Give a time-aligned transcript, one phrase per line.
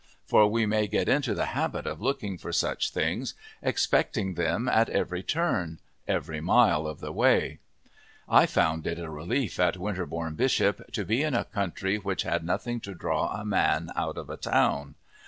[0.25, 4.89] For we may get into the habit of looking for such things, expecting them at
[4.89, 5.77] every turn,
[6.07, 7.59] every mile of the way.
[8.27, 12.43] I found it a relief, at Winterbourne Bishop, to be in a country which had
[12.43, 14.95] nothing to draw a man out of a town.